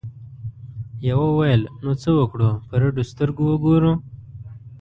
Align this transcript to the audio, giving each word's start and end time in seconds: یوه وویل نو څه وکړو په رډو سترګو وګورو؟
یوه 1.09 1.25
وویل 1.31 1.61
نو 1.83 1.91
څه 2.01 2.09
وکړو 2.19 2.49
په 2.67 2.73
رډو 2.81 3.03
سترګو 3.11 3.43
وګورو؟ 3.49 3.93